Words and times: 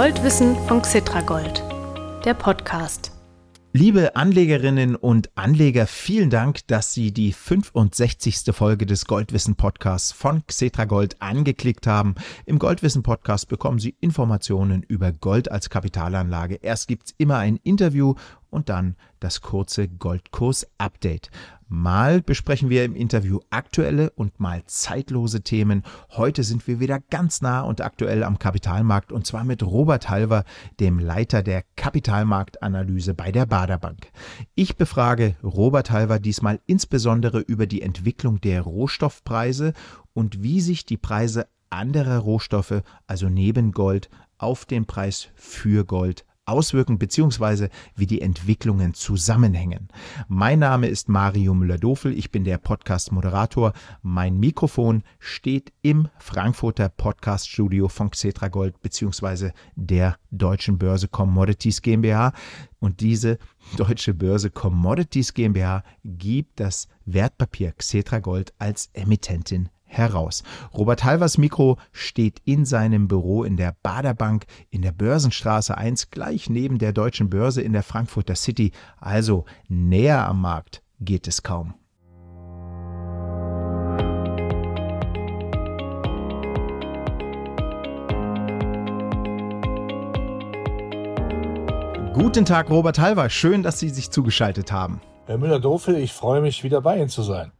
Goldwissen 0.00 0.56
von 0.66 0.80
Xitragold, 0.80 1.62
der 2.24 2.32
Podcast. 2.32 3.12
Liebe 3.74 4.16
Anlegerinnen 4.16 4.96
und 4.96 5.28
Anleger, 5.34 5.86
vielen 5.86 6.30
Dank, 6.30 6.66
dass 6.68 6.94
Sie 6.94 7.12
die 7.12 7.34
65. 7.34 8.44
Folge 8.52 8.86
des 8.86 9.04
Goldwissen 9.04 9.56
Podcasts 9.56 10.10
von 10.10 10.42
Xetragold 10.46 11.20
angeklickt 11.20 11.86
haben. 11.86 12.14
Im 12.46 12.58
Goldwissen 12.58 13.02
Podcast 13.02 13.48
bekommen 13.48 13.78
Sie 13.78 13.94
Informationen 14.00 14.82
über 14.84 15.12
Gold 15.12 15.52
als 15.52 15.68
Kapitalanlage. 15.68 16.54
Erst 16.54 16.88
gibt's 16.88 17.14
immer 17.18 17.36
ein 17.36 17.56
Interview 17.56 18.14
und 18.48 18.70
dann 18.70 18.96
das 19.18 19.42
kurze 19.42 19.86
Goldkurs-Update. 19.86 21.30
Mal 21.72 22.20
besprechen 22.20 22.68
wir 22.68 22.84
im 22.84 22.96
Interview 22.96 23.38
aktuelle 23.50 24.10
und 24.10 24.40
mal 24.40 24.64
zeitlose 24.66 25.42
Themen. 25.42 25.84
Heute 26.10 26.42
sind 26.42 26.66
wir 26.66 26.80
wieder 26.80 26.98
ganz 26.98 27.42
nah 27.42 27.60
und 27.60 27.80
aktuell 27.80 28.24
am 28.24 28.40
Kapitalmarkt 28.40 29.12
und 29.12 29.24
zwar 29.24 29.44
mit 29.44 29.62
Robert 29.62 30.10
Halver, 30.10 30.42
dem 30.80 30.98
Leiter 30.98 31.44
der 31.44 31.62
Kapitalmarktanalyse 31.76 33.14
bei 33.14 33.30
der 33.30 33.46
Baderbank. 33.46 34.10
Ich 34.56 34.78
befrage 34.78 35.36
Robert 35.44 35.92
Halver 35.92 36.18
diesmal 36.18 36.58
insbesondere 36.66 37.38
über 37.38 37.68
die 37.68 37.82
Entwicklung 37.82 38.40
der 38.40 38.62
Rohstoffpreise 38.62 39.72
und 40.12 40.42
wie 40.42 40.60
sich 40.60 40.86
die 40.86 40.96
Preise 40.96 41.46
anderer 41.70 42.18
Rohstoffe, 42.18 42.82
also 43.06 43.28
neben 43.28 43.70
Gold, 43.70 44.10
auf 44.38 44.64
den 44.64 44.86
Preis 44.86 45.28
für 45.36 45.84
Gold 45.84 46.24
auswirken 46.50 46.98
bzw. 46.98 47.68
wie 47.94 48.06
die 48.06 48.20
Entwicklungen 48.20 48.94
zusammenhängen. 48.94 49.88
Mein 50.28 50.58
Name 50.58 50.88
ist 50.88 51.08
Mario 51.08 51.54
Müller-Dofel, 51.54 52.12
ich 52.12 52.30
bin 52.30 52.44
der 52.44 52.58
Podcast-Moderator. 52.58 53.72
Mein 54.02 54.38
Mikrofon 54.38 55.02
steht 55.18 55.72
im 55.82 56.08
Frankfurter 56.18 56.88
Podcast-Studio 56.88 57.88
von 57.88 58.10
Xetra 58.10 58.48
Gold 58.48 58.80
bzw. 58.82 59.50
der 59.76 60.16
Deutschen 60.30 60.78
Börse 60.78 61.08
Commodities 61.08 61.82
GmbH. 61.82 62.32
Und 62.78 63.00
diese 63.00 63.38
Deutsche 63.76 64.14
Börse 64.14 64.50
Commodities 64.50 65.34
GmbH 65.34 65.84
gibt 66.04 66.60
das 66.60 66.88
Wertpapier 67.04 67.72
Xetra 67.72 68.18
Gold 68.18 68.52
als 68.58 68.90
Emittentin 68.94 69.68
heraus. 69.90 70.42
Robert 70.72 71.04
Halvers 71.04 71.36
Mikro 71.36 71.76
steht 71.92 72.40
in 72.44 72.64
seinem 72.64 73.08
Büro 73.08 73.44
in 73.44 73.56
der 73.56 73.76
Baderbank 73.82 74.46
in 74.70 74.82
der 74.82 74.92
Börsenstraße 74.92 75.76
1 75.76 76.10
gleich 76.10 76.48
neben 76.48 76.78
der 76.78 76.92
Deutschen 76.92 77.28
Börse 77.28 77.60
in 77.60 77.72
der 77.72 77.82
Frankfurter 77.82 78.36
City, 78.36 78.72
also 78.98 79.44
näher 79.68 80.26
am 80.26 80.40
Markt 80.40 80.82
geht 81.00 81.26
es 81.26 81.42
kaum. 81.42 81.74
Guten 92.12 92.44
Tag, 92.44 92.68
Robert 92.70 92.98
Halver. 92.98 93.30
Schön, 93.30 93.62
dass 93.62 93.78
Sie 93.78 93.88
sich 93.88 94.10
zugeschaltet 94.10 94.70
haben. 94.72 95.00
Herr 95.26 95.38
Müller-Dofel, 95.38 95.96
ich 95.96 96.12
freue 96.12 96.40
mich, 96.40 96.62
wieder 96.64 96.80
bei 96.82 96.98
Ihnen 96.98 97.08
zu 97.08 97.22
sein. 97.22 97.52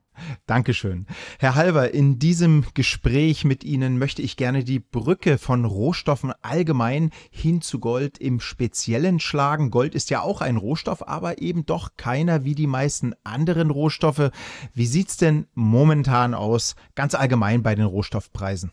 Dankeschön. 0.47 1.07
Herr 1.39 1.55
Halver, 1.55 1.93
in 1.93 2.19
diesem 2.19 2.65
Gespräch 2.75 3.45
mit 3.45 3.65
Ihnen 3.65 3.99
möchte 3.99 4.23
ich 4.23 4.37
gerne 4.37 4.65
die 4.65 4.81
Brücke 4.81 5.39
von 5.39 5.65
Rohstoffen 5.65 6.33
allgemein 6.43 7.11
hin 7.31 7.61
zu 7.63 7.81
Gold 7.81 8.19
im 8.19 8.41
Speziellen 8.41 9.21
schlagen. 9.21 9.71
Gold 9.71 9.95
ist 9.95 10.11
ja 10.11 10.23
auch 10.23 10.41
ein 10.41 10.57
Rohstoff, 10.57 11.07
aber 11.07 11.41
eben 11.41 11.67
doch 11.67 11.91
keiner 11.97 12.45
wie 12.45 12.55
die 12.55 12.67
meisten 12.67 13.15
anderen 13.25 13.71
Rohstoffe. 13.71 14.31
Wie 14.75 14.87
sieht's 14.87 15.17
denn 15.17 15.47
momentan 15.55 16.35
aus, 16.35 16.75
ganz 16.95 17.15
allgemein 17.15 17.63
bei 17.63 17.75
den 17.75 17.87
Rohstoffpreisen? 17.87 18.73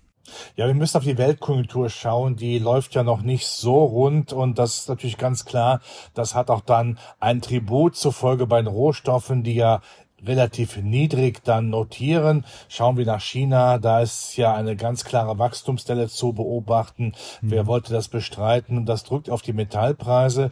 Ja, 0.56 0.68
wir 0.68 0.74
müssen 0.74 0.98
auf 0.98 1.04
die 1.04 1.18
Weltkonjunktur 1.18 1.90
schauen. 1.90 2.36
Die 2.36 2.60
läuft 2.60 2.96
ja 2.96 3.04
noch 3.04 3.22
nicht 3.22 3.48
so 3.48 3.84
rund 3.84 4.34
und 4.34 4.60
das 4.60 4.80
ist 4.80 4.90
natürlich 4.90 5.18
ganz 5.18 5.46
klar. 5.46 5.82
Das 6.14 6.36
hat 6.36 6.50
auch 6.50 6.62
dann 6.62 7.00
ein 7.20 7.42
Tribut 7.42 7.96
zur 7.96 8.14
Folge 8.14 8.48
bei 8.48 8.62
den 8.62 8.68
Rohstoffen, 8.68 9.44
die 9.44 9.56
ja 9.56 9.82
relativ 10.26 10.78
niedrig 10.78 11.44
dann 11.44 11.70
notieren. 11.70 12.46
Schauen 12.70 12.98
wir 12.98 13.06
nach 13.06 13.22
China, 13.22 13.78
da 13.78 14.02
ist 14.02 14.38
ja 14.38 14.54
eine 14.54 14.76
ganz 14.76 15.04
klare 15.04 15.38
Wachstumsstelle 15.38 16.08
zu 16.08 16.34
beobachten. 16.34 17.14
Mhm. 17.42 17.52
Wer 17.52 17.68
wollte 17.68 17.94
das 17.94 18.08
bestreiten? 18.08 18.86
Das 18.86 19.04
drückt 19.04 19.30
auf 19.30 19.42
die 19.42 19.54
Metallpreise. 19.54 20.52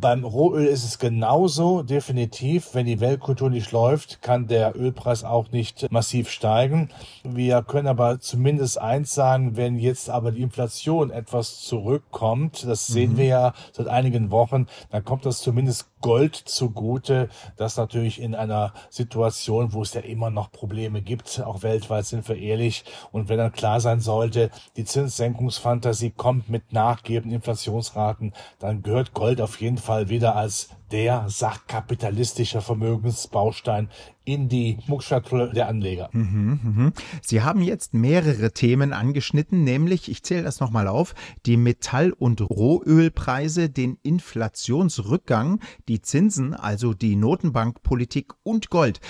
Beim 0.00 0.22
Rohöl 0.22 0.66
ist 0.66 0.84
es 0.84 1.00
genauso, 1.00 1.82
definitiv. 1.82 2.72
Wenn 2.72 2.86
die 2.86 3.00
Weltkultur 3.00 3.50
nicht 3.50 3.72
läuft, 3.72 4.22
kann 4.22 4.46
der 4.46 4.76
Ölpreis 4.76 5.24
auch 5.24 5.50
nicht 5.50 5.90
massiv 5.90 6.30
steigen. 6.30 6.90
Wir 7.24 7.62
können 7.62 7.88
aber 7.88 8.20
zumindest 8.20 8.80
eins 8.80 9.12
sagen, 9.12 9.56
wenn 9.56 9.76
jetzt 9.76 10.08
aber 10.08 10.30
die 10.30 10.42
Inflation 10.42 11.10
etwas 11.10 11.62
zurückkommt, 11.62 12.64
das 12.64 12.86
sehen 12.86 13.14
mhm. 13.14 13.16
wir 13.16 13.24
ja 13.24 13.54
seit 13.72 13.88
einigen 13.88 14.30
Wochen, 14.30 14.68
dann 14.90 15.04
kommt 15.04 15.26
das 15.26 15.40
zumindest 15.40 15.88
Gold 16.00 16.36
zugute, 16.36 17.28
das 17.56 17.76
natürlich 17.76 18.20
in 18.20 18.34
einer 18.34 18.72
Situation, 18.90 19.72
wo 19.72 19.82
es 19.82 19.94
ja 19.94 20.00
immer 20.00 20.30
noch 20.30 20.50
Probleme 20.50 21.02
gibt, 21.02 21.42
auch 21.44 21.62
weltweit 21.62 22.06
sind 22.06 22.28
wir 22.28 22.36
ehrlich, 22.36 22.84
und 23.12 23.28
wenn 23.28 23.38
dann 23.38 23.52
klar 23.52 23.80
sein 23.80 24.00
sollte, 24.00 24.50
die 24.76 24.84
Zinssenkungsfantasie 24.84 26.10
kommt 26.10 26.48
mit 26.48 26.72
nachgebenden 26.72 27.36
Inflationsraten, 27.36 28.32
dann 28.58 28.82
gehört 28.82 29.14
Gold 29.14 29.40
auf 29.40 29.60
jeden 29.60 29.78
Fall 29.78 30.08
wieder 30.08 30.36
als 30.36 30.68
der 30.90 31.26
sachkapitalistische 31.28 32.60
Vermögensbaustein 32.60 33.88
in 34.24 34.48
die 34.48 34.78
Muckschatulle 34.86 35.52
der 35.52 35.68
Anleger. 35.68 36.10
Mhm, 36.12 36.60
mhm. 36.62 36.92
Sie 37.22 37.42
haben 37.42 37.62
jetzt 37.62 37.94
mehrere 37.94 38.52
Themen 38.52 38.92
angeschnitten, 38.92 39.64
nämlich, 39.64 40.10
ich 40.10 40.22
zähle 40.22 40.42
das 40.42 40.60
nochmal 40.60 40.86
auf, 40.86 41.14
die 41.46 41.56
Metall- 41.56 42.12
und 42.12 42.42
Rohölpreise, 42.42 43.70
den 43.70 43.98
Inflationsrückgang, 44.02 45.60
die 45.88 46.02
Zinsen, 46.02 46.54
also 46.54 46.92
die 46.92 47.16
Notenbankpolitik 47.16 48.34
und 48.42 48.68
Gold 48.68 49.00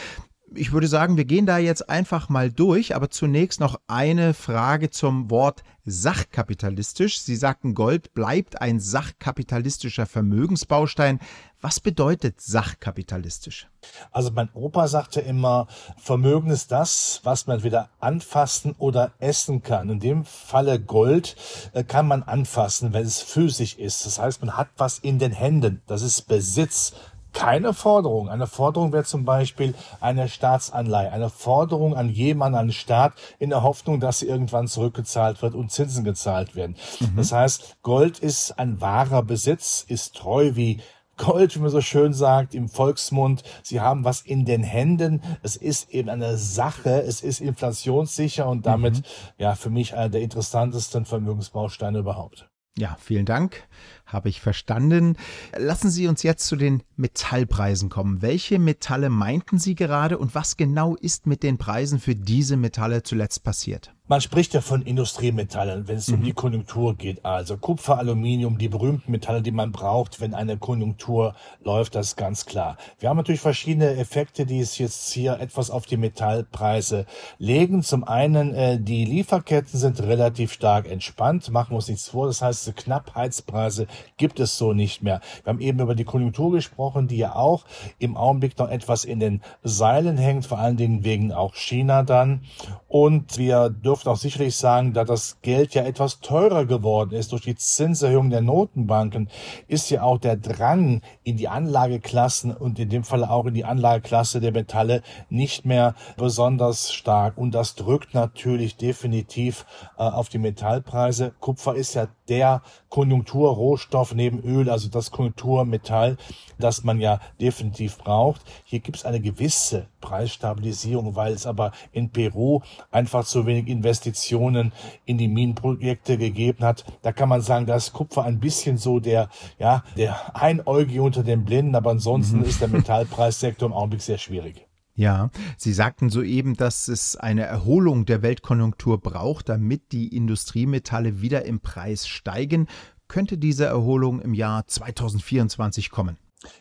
ich 0.54 0.72
würde 0.72 0.88
sagen, 0.88 1.16
wir 1.16 1.24
gehen 1.24 1.46
da 1.46 1.58
jetzt 1.58 1.88
einfach 1.90 2.28
mal 2.28 2.50
durch, 2.50 2.94
aber 2.94 3.10
zunächst 3.10 3.60
noch 3.60 3.80
eine 3.86 4.34
Frage 4.34 4.90
zum 4.90 5.30
Wort 5.30 5.62
sachkapitalistisch. 5.84 7.20
Sie 7.20 7.36
sagten, 7.36 7.74
Gold 7.74 8.14
bleibt 8.14 8.60
ein 8.60 8.80
sachkapitalistischer 8.80 10.06
Vermögensbaustein. 10.06 11.20
Was 11.60 11.80
bedeutet 11.80 12.40
sachkapitalistisch? 12.40 13.68
Also 14.10 14.30
mein 14.30 14.48
Opa 14.54 14.86
sagte 14.88 15.20
immer, 15.20 15.66
Vermögen 15.96 16.50
ist 16.50 16.70
das, 16.72 17.20
was 17.24 17.46
man 17.46 17.56
entweder 17.56 17.90
anfassen 18.00 18.74
oder 18.78 19.12
essen 19.18 19.62
kann. 19.62 19.90
In 19.90 20.00
dem 20.00 20.24
Falle 20.24 20.78
Gold 20.80 21.36
äh, 21.72 21.84
kann 21.84 22.06
man 22.06 22.22
anfassen, 22.22 22.92
wenn 22.92 23.04
es 23.04 23.20
physisch 23.20 23.76
ist. 23.76 24.06
Das 24.06 24.18
heißt, 24.18 24.40
man 24.40 24.56
hat 24.56 24.68
was 24.76 24.98
in 24.98 25.18
den 25.18 25.32
Händen. 25.32 25.82
Das 25.86 26.02
ist 26.02 26.28
Besitz 26.28 26.94
keine 27.32 27.74
Forderung. 27.74 28.28
Eine 28.28 28.46
Forderung 28.46 28.92
wäre 28.92 29.04
zum 29.04 29.24
Beispiel 29.24 29.74
eine 30.00 30.28
Staatsanleihe, 30.28 31.12
eine 31.12 31.30
Forderung 31.30 31.96
an 31.96 32.08
jemanden, 32.08 32.58
an 32.58 32.66
den 32.68 32.72
Staat, 32.72 33.14
in 33.38 33.50
der 33.50 33.62
Hoffnung, 33.62 34.00
dass 34.00 34.20
sie 34.20 34.26
irgendwann 34.26 34.68
zurückgezahlt 34.68 35.42
wird 35.42 35.54
und 35.54 35.70
Zinsen 35.70 36.04
gezahlt 36.04 36.56
werden. 36.56 36.76
Mhm. 37.00 37.16
Das 37.16 37.32
heißt, 37.32 37.78
Gold 37.82 38.18
ist 38.18 38.58
ein 38.58 38.80
wahrer 38.80 39.22
Besitz, 39.22 39.84
ist 39.86 40.16
treu 40.16 40.52
wie 40.54 40.80
Gold, 41.18 41.56
wie 41.56 41.58
man 41.58 41.70
so 41.70 41.80
schön 41.80 42.14
sagt, 42.14 42.54
im 42.54 42.68
Volksmund. 42.68 43.42
Sie 43.62 43.80
haben 43.80 44.04
was 44.04 44.22
in 44.22 44.44
den 44.44 44.62
Händen. 44.62 45.20
Es 45.42 45.56
ist 45.56 45.90
eben 45.90 46.08
eine 46.08 46.38
Sache. 46.38 47.02
Es 47.02 47.20
ist 47.22 47.40
inflationssicher 47.40 48.48
und 48.48 48.66
damit, 48.66 48.98
mhm. 48.98 49.02
ja, 49.36 49.54
für 49.54 49.70
mich 49.70 49.94
einer 49.94 50.08
der 50.08 50.22
interessantesten 50.22 51.04
Vermögensbausteine 51.04 51.98
überhaupt. 51.98 52.48
Ja, 52.78 52.96
vielen 53.00 53.26
Dank. 53.26 53.66
Habe 54.08 54.30
ich 54.30 54.40
verstanden. 54.40 55.16
Lassen 55.56 55.90
Sie 55.90 56.08
uns 56.08 56.22
jetzt 56.22 56.46
zu 56.46 56.56
den 56.56 56.82
Metallpreisen 56.96 57.90
kommen. 57.90 58.22
Welche 58.22 58.58
Metalle 58.58 59.10
meinten 59.10 59.58
Sie 59.58 59.74
gerade 59.74 60.16
und 60.16 60.34
was 60.34 60.56
genau 60.56 60.96
ist 60.96 61.26
mit 61.26 61.42
den 61.42 61.58
Preisen 61.58 62.00
für 62.00 62.14
diese 62.14 62.56
Metalle 62.56 63.02
zuletzt 63.02 63.44
passiert? 63.44 63.92
Man 64.10 64.22
spricht 64.22 64.54
ja 64.54 64.62
von 64.62 64.80
Industriemetallen, 64.80 65.86
wenn 65.86 65.98
es 65.98 66.08
mhm. 66.08 66.14
um 66.14 66.22
die 66.22 66.32
Konjunktur 66.32 66.96
geht. 66.96 67.26
Also 67.26 67.58
Kupfer, 67.58 67.98
Aluminium, 67.98 68.56
die 68.56 68.70
berühmten 68.70 69.12
Metalle, 69.12 69.42
die 69.42 69.50
man 69.50 69.70
braucht, 69.70 70.22
wenn 70.22 70.32
eine 70.32 70.56
Konjunktur 70.56 71.34
läuft, 71.62 71.94
das 71.94 72.08
ist 72.08 72.16
ganz 72.16 72.46
klar. 72.46 72.78
Wir 73.00 73.10
haben 73.10 73.18
natürlich 73.18 73.42
verschiedene 73.42 73.96
Effekte, 73.96 74.46
die 74.46 74.60
es 74.60 74.78
jetzt 74.78 75.12
hier 75.12 75.38
etwas 75.40 75.70
auf 75.70 75.84
die 75.84 75.98
Metallpreise 75.98 77.04
legen. 77.36 77.82
Zum 77.82 78.02
einen, 78.02 78.54
äh, 78.54 78.80
die 78.80 79.04
Lieferketten 79.04 79.78
sind 79.78 80.00
relativ 80.00 80.54
stark 80.54 80.90
entspannt, 80.90 81.50
machen 81.50 81.72
wir 81.72 81.76
uns 81.76 81.88
nichts 81.88 82.08
vor. 82.08 82.28
Das 82.28 82.40
heißt, 82.40 82.66
die 82.66 82.72
Knappheitspreise 82.72 83.88
gibt 84.16 84.40
es 84.40 84.58
so 84.58 84.72
nicht 84.72 85.02
mehr. 85.02 85.20
Wir 85.44 85.52
haben 85.52 85.60
eben 85.60 85.80
über 85.80 85.94
die 85.94 86.04
Konjunktur 86.04 86.52
gesprochen, 86.52 87.08
die 87.08 87.16
ja 87.16 87.34
auch 87.34 87.64
im 87.98 88.16
Augenblick 88.16 88.58
noch 88.58 88.68
etwas 88.68 89.04
in 89.04 89.20
den 89.20 89.42
Seilen 89.62 90.16
hängt, 90.16 90.46
vor 90.46 90.58
allen 90.58 90.76
Dingen 90.76 91.04
wegen 91.04 91.32
auch 91.32 91.54
China 91.54 92.02
dann. 92.02 92.42
Und 92.88 93.38
wir 93.38 93.70
dürfen 93.70 94.08
auch 94.08 94.16
sicherlich 94.16 94.56
sagen, 94.56 94.92
da 94.92 95.04
das 95.04 95.38
Geld 95.42 95.74
ja 95.74 95.82
etwas 95.82 96.20
teurer 96.20 96.64
geworden 96.64 97.12
ist 97.12 97.32
durch 97.32 97.42
die 97.42 97.56
Zinserhöhung 97.56 98.30
der 98.30 98.40
Notenbanken, 98.40 99.28
ist 99.66 99.90
ja 99.90 100.02
auch 100.02 100.18
der 100.18 100.36
Drang 100.36 101.02
in 101.24 101.36
die 101.36 101.48
Anlageklassen 101.48 102.54
und 102.54 102.78
in 102.78 102.88
dem 102.88 103.04
Fall 103.04 103.24
auch 103.24 103.46
in 103.46 103.54
die 103.54 103.64
Anlageklasse 103.64 104.40
der 104.40 104.52
Metalle 104.52 105.02
nicht 105.28 105.64
mehr 105.64 105.94
besonders 106.16 106.92
stark. 106.92 107.36
Und 107.36 107.54
das 107.54 107.74
drückt 107.74 108.14
natürlich 108.14 108.76
definitiv 108.76 109.66
äh, 109.98 110.02
auf 110.02 110.28
die 110.28 110.38
Metallpreise. 110.38 111.32
Kupfer 111.40 111.74
ist 111.74 111.94
ja 111.94 112.08
der 112.28 112.62
Konjunkturrohstoff 112.88 113.87
neben 114.14 114.42
Öl, 114.42 114.70
also 114.70 114.88
das 114.88 115.10
Konjunkturmetall, 115.10 116.16
das 116.58 116.84
man 116.84 117.00
ja 117.00 117.20
definitiv 117.40 117.98
braucht. 117.98 118.42
Hier 118.64 118.80
gibt 118.80 118.98
es 118.98 119.04
eine 119.04 119.20
gewisse 119.20 119.86
Preisstabilisierung, 120.00 121.16
weil 121.16 121.32
es 121.32 121.46
aber 121.46 121.72
in 121.92 122.10
Peru 122.10 122.60
einfach 122.90 123.24
zu 123.24 123.46
wenig 123.46 123.68
Investitionen 123.68 124.72
in 125.04 125.18
die 125.18 125.28
Minenprojekte 125.28 126.18
gegeben 126.18 126.64
hat. 126.64 126.84
Da 127.02 127.12
kann 127.12 127.28
man 127.28 127.40
sagen, 127.40 127.66
da 127.66 127.76
ist 127.76 127.92
Kupfer 127.92 128.24
ein 128.24 128.40
bisschen 128.40 128.76
so 128.78 129.00
der, 129.00 129.28
ja, 129.58 129.82
der 129.96 130.36
Einäugige 130.36 131.02
unter 131.02 131.22
den 131.22 131.44
Blinden, 131.44 131.74
aber 131.74 131.90
ansonsten 131.90 132.38
mhm. 132.38 132.44
ist 132.44 132.60
der 132.60 132.68
Metallpreissektor 132.68 133.68
im 133.68 133.72
Augenblick 133.72 134.02
sehr 134.02 134.18
schwierig. 134.18 134.68
Ja, 134.98 135.30
Sie 135.56 135.72
sagten 135.72 136.10
soeben, 136.10 136.56
dass 136.56 136.88
es 136.88 137.14
eine 137.14 137.44
Erholung 137.44 138.04
der 138.04 138.20
Weltkonjunktur 138.22 139.00
braucht, 139.00 139.48
damit 139.48 139.92
die 139.92 140.08
Industriemetalle 140.08 141.20
wieder 141.20 141.44
im 141.44 141.60
Preis 141.60 142.08
steigen. 142.08 142.66
Könnte 143.08 143.38
diese 143.38 143.64
Erholung 143.64 144.20
im 144.20 144.34
Jahr 144.34 144.66
2024 144.66 145.90
kommen? 145.90 146.18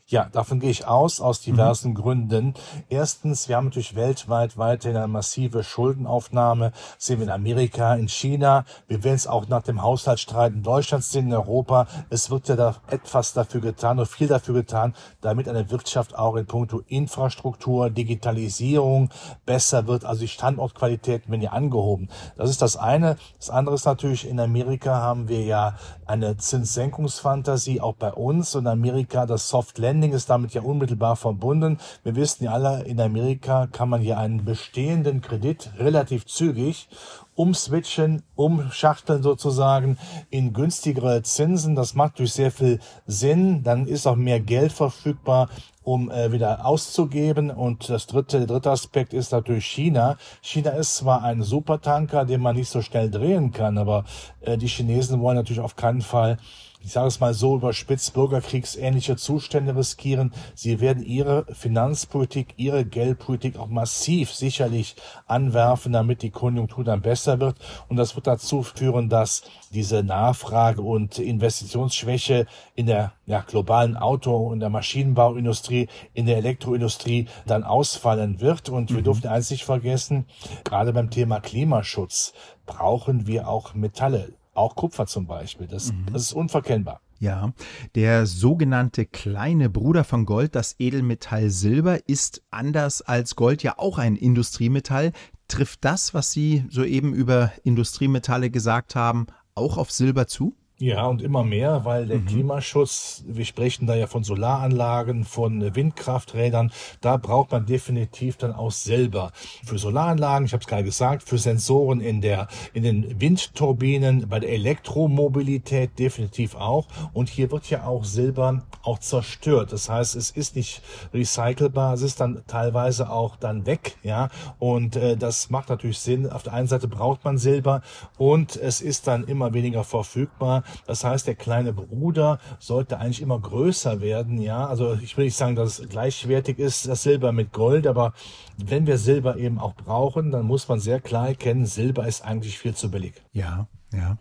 Ja, 0.07 0.29
davon 0.31 0.59
gehe 0.59 0.71
ich 0.71 0.87
aus, 0.87 1.21
aus 1.21 1.41
diversen 1.41 1.89
mhm. 1.89 1.95
Gründen. 1.95 2.53
Erstens, 2.89 3.47
wir 3.47 3.57
haben 3.57 3.65
natürlich 3.65 3.95
weltweit 3.95 4.57
weiterhin 4.57 4.97
eine 4.97 5.07
massive 5.07 5.63
Schuldenaufnahme. 5.63 6.71
Sehen 6.97 7.19
wir 7.19 7.25
in 7.25 7.31
Amerika, 7.31 7.93
in 7.93 8.07
China. 8.07 8.65
Wir 8.87 9.03
werden 9.03 9.15
es 9.15 9.27
auch 9.27 9.47
nach 9.49 9.61
dem 9.61 9.83
Haushaltsstreit 9.83 10.53
in 10.53 10.63
Deutschland 10.63 11.03
sehen, 11.03 11.27
in 11.27 11.33
Europa. 11.33 11.87
Es 12.09 12.31
wird 12.31 12.47
ja 12.47 12.55
da 12.55 12.75
etwas 12.89 13.33
dafür 13.33 13.61
getan 13.61 13.99
oder 13.99 14.07
viel 14.07 14.27
dafür 14.27 14.55
getan, 14.55 14.95
damit 15.21 15.47
eine 15.47 15.69
Wirtschaft 15.69 16.17
auch 16.17 16.37
in 16.37 16.47
puncto 16.47 16.81
Infrastruktur, 16.87 17.91
Digitalisierung 17.91 19.09
besser 19.45 19.85
wird. 19.85 20.05
Also 20.05 20.21
die 20.21 20.27
Standortqualität 20.27 21.29
werden 21.29 21.41
ja 21.41 21.51
angehoben. 21.51 22.09
Das 22.35 22.49
ist 22.49 22.61
das 22.63 22.77
eine. 22.77 23.17
Das 23.37 23.51
andere 23.51 23.75
ist 23.75 23.85
natürlich, 23.85 24.27
in 24.27 24.39
Amerika 24.39 25.01
haben 25.01 25.27
wir 25.27 25.43
ja 25.43 25.75
eine 26.05 26.37
Zinssenkungsfantasie, 26.37 27.81
auch 27.81 27.95
bei 27.95 28.13
uns. 28.13 28.55
Und 28.55 28.65
Amerika, 28.65 29.25
das 29.25 29.49
Soft 29.49 29.66
Soft 29.67 29.79
Landing 29.79 30.13
ist 30.13 30.29
damit 30.29 30.53
ja 30.53 30.61
unmittelbar 30.61 31.17
verbunden. 31.17 31.77
Wir 32.05 32.15
wissen 32.15 32.45
ja 32.45 32.53
alle, 32.53 32.83
in 32.83 33.01
Amerika 33.01 33.67
kann 33.67 33.89
man 33.89 33.99
hier 33.99 34.17
einen 34.17 34.45
bestehenden 34.45 35.19
Kredit 35.19 35.71
relativ 35.77 36.25
zügig 36.25 36.87
umswitchen, 37.35 38.23
umschachteln 38.35 39.21
sozusagen 39.21 39.97
in 40.29 40.53
günstigere 40.53 41.21
Zinsen. 41.21 41.75
Das 41.75 41.95
macht 41.95 42.19
durch 42.19 42.31
sehr 42.31 42.49
viel 42.49 42.79
Sinn. 43.05 43.61
Dann 43.63 43.87
ist 43.87 44.07
auch 44.07 44.15
mehr 44.15 44.39
Geld 44.39 44.71
verfügbar, 44.71 45.49
um 45.83 46.09
äh, 46.09 46.31
wieder 46.31 46.65
auszugeben. 46.65 47.51
Und 47.51 47.89
das 47.89 48.07
dritte, 48.07 48.37
der 48.39 48.47
dritte 48.47 48.71
Aspekt 48.71 49.13
ist 49.13 49.33
natürlich 49.33 49.65
China. 49.65 50.17
China 50.41 50.71
ist 50.71 50.95
zwar 50.95 51.23
ein 51.23 51.43
Supertanker, 51.43 52.23
den 52.23 52.41
man 52.41 52.55
nicht 52.55 52.69
so 52.69 52.81
schnell 52.81 53.11
drehen 53.11 53.51
kann, 53.51 53.77
aber 53.77 54.05
äh, 54.41 54.57
die 54.57 54.67
Chinesen 54.67 55.19
wollen 55.19 55.35
natürlich 55.35 55.61
auf 55.61 55.75
keinen 55.75 56.01
Fall 56.01 56.37
ich 56.81 56.91
sage 56.91 57.07
es 57.07 57.19
mal 57.19 57.33
so 57.33 57.55
überspitzt, 57.55 58.13
bürgerkriegsähnliche 58.13 59.15
Zustände 59.15 59.75
riskieren. 59.75 60.31
Sie 60.55 60.79
werden 60.79 61.03
ihre 61.03 61.45
Finanzpolitik, 61.53 62.53
ihre 62.57 62.85
Geldpolitik 62.85 63.57
auch 63.57 63.67
massiv 63.67 64.31
sicherlich 64.31 64.95
anwerfen, 65.25 65.93
damit 65.93 66.21
die 66.21 66.29
Konjunktur 66.29 66.83
dann 66.83 67.01
besser 67.01 67.39
wird. 67.39 67.57
Und 67.89 67.97
das 67.97 68.15
wird 68.15 68.27
dazu 68.27 68.63
führen, 68.63 69.09
dass 69.09 69.41
diese 69.73 70.03
Nachfrage 70.03 70.81
und 70.81 71.19
Investitionsschwäche 71.19 72.45
in 72.75 72.85
der 72.85 73.13
ja, 73.25 73.41
globalen 73.41 73.97
Auto- 73.97 74.47
und 74.47 74.59
der 74.59 74.69
Maschinenbauindustrie, 74.69 75.89
in 76.13 76.25
der 76.25 76.37
Elektroindustrie 76.37 77.27
dann 77.45 77.63
ausfallen 77.63 78.39
wird. 78.39 78.69
Und 78.69 78.91
wir 78.91 78.99
mhm. 78.99 79.03
dürfen 79.03 79.27
eins 79.27 79.49
nicht 79.49 79.65
vergessen, 79.65 80.25
gerade 80.63 80.93
beim 80.93 81.09
Thema 81.09 81.39
Klimaschutz 81.39 82.33
brauchen 82.65 83.27
wir 83.27 83.47
auch 83.49 83.73
Metalle 83.73 84.33
auch 84.57 84.75
Kupfer 84.75 85.05
zum 85.05 85.27
Beispiel. 85.27 85.67
Das, 85.67 85.91
mhm. 85.91 86.05
das 86.11 86.23
ist 86.23 86.33
unverkennbar. 86.33 87.01
Ja, 87.19 87.51
der 87.95 88.27
sogenannte 88.27 89.05
kleine 89.05 89.69
Bruder 89.69 90.03
von 90.03 90.25
Gold, 90.25 90.55
das 90.55 90.75
Edelmetall 90.77 91.49
Silber, 91.49 92.07
ist 92.07 92.43
anders 92.51 93.01
als 93.01 93.35
Gold 93.35 93.63
ja 93.63 93.79
auch 93.79 93.97
ein 93.97 94.15
Industriemetall. 94.15 95.13
Trifft 95.47 95.83
das, 95.83 96.13
was 96.13 96.31
Sie 96.31 96.65
soeben 96.69 97.13
über 97.13 97.51
Industriemetalle 97.63 98.51
gesagt 98.51 98.95
haben, 98.95 99.27
auch 99.55 99.77
auf 99.77 99.91
Silber 99.91 100.27
zu? 100.27 100.55
Ja, 100.79 101.07
und 101.07 101.23
immer 101.23 101.43
mehr, 101.43 101.85
weil 101.85 102.05
der 102.05 102.19
mhm. 102.19 102.27
Klimaschutz, 102.27 103.23
wir 103.25 103.45
sprechen 103.45 103.87
da 103.87 103.95
ja 103.95 104.05
von 104.05 104.23
Solaranlagen, 104.23 105.23
von 105.23 105.75
Windkrafträdern, 105.75 106.71
da 107.01 107.17
braucht 107.17 107.51
man 107.51 107.65
definitiv 107.65 108.37
dann 108.37 108.53
auch 108.53 108.69
selber 108.69 109.31
für 109.65 109.79
Solaranlagen, 109.79 110.45
ich 110.45 110.53
habe 110.53 110.61
es 110.61 110.67
gerade 110.67 110.83
gesagt, 110.83 111.23
für 111.23 111.39
Sensoren 111.39 111.99
in 111.99 112.21
der 112.21 112.47
in 112.73 112.83
den 112.83 113.19
Windturbinen, 113.19 114.29
bei 114.29 114.39
der 114.39 114.51
Elektromobilität 114.51 115.97
definitiv 115.97 116.53
auch. 116.53 116.85
Und 117.11 117.29
hier 117.29 117.49
wird 117.49 117.67
ja 117.71 117.87
auch 117.87 118.03
Silber 118.03 118.61
auch 118.83 118.99
zerstört. 118.99 119.73
Das 119.73 119.89
heißt, 119.89 120.15
es 120.15 120.29
ist 120.29 120.55
nicht 120.55 120.83
recycelbar, 121.11 121.95
es 121.95 122.03
ist 122.03 122.19
dann 122.19 122.43
teilweise 122.45 123.09
auch 123.09 123.35
dann 123.35 123.65
weg, 123.65 123.97
ja. 124.03 124.29
Und 124.59 124.95
äh, 124.95 125.17
das 125.17 125.49
macht 125.49 125.69
natürlich 125.69 125.97
Sinn. 125.97 126.29
Auf 126.29 126.43
der 126.43 126.53
einen 126.53 126.67
Seite 126.67 126.87
braucht 126.87 127.25
man 127.25 127.39
Silber 127.39 127.81
und 128.19 128.55
es 128.57 128.79
ist 128.79 129.07
dann 129.07 129.23
immer 129.23 129.55
weniger 129.55 129.83
verfügbar. 129.83 130.63
Das 130.85 131.03
heißt, 131.03 131.27
der 131.27 131.35
kleine 131.35 131.73
Bruder 131.73 132.39
sollte 132.59 132.99
eigentlich 132.99 133.21
immer 133.21 133.39
größer 133.39 134.01
werden. 134.01 134.41
Ja, 134.41 134.67
also 134.67 134.93
ich 135.01 135.17
will 135.17 135.25
nicht 135.25 135.37
sagen, 135.37 135.55
dass 135.55 135.79
es 135.79 135.89
gleichwertig 135.89 136.59
ist, 136.59 136.87
das 136.87 137.03
Silber 137.03 137.31
mit 137.31 137.53
Gold, 137.53 137.87
aber 137.87 138.13
wenn 138.57 138.87
wir 138.87 138.97
Silber 138.97 139.37
eben 139.37 139.59
auch 139.59 139.75
brauchen, 139.75 140.31
dann 140.31 140.45
muss 140.45 140.67
man 140.67 140.79
sehr 140.79 140.99
klar 140.99 141.29
erkennen, 141.29 141.65
Silber 141.65 142.07
ist 142.07 142.23
eigentlich 142.23 142.57
viel 142.57 142.75
zu 142.75 142.91
billig. 142.91 143.13
Ja, 143.31 143.67
ja. 143.93 144.17